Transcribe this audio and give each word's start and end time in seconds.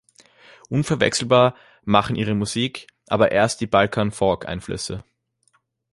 Unverwechselbar 0.67 1.53
machen 1.83 2.15
ihre 2.15 2.33
Musik 2.33 2.87
aber 3.05 3.31
erst 3.31 3.61
die 3.61 3.67
Balkan-Folk-Einflüsse. 3.67 5.03